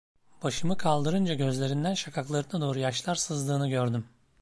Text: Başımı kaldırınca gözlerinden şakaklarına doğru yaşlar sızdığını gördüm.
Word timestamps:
Başımı 0.43 0.77
kaldırınca 0.77 1.33
gözlerinden 1.33 1.93
şakaklarına 1.93 2.61
doğru 2.61 2.79
yaşlar 2.79 3.15
sızdığını 3.15 3.69
gördüm. 3.69 4.05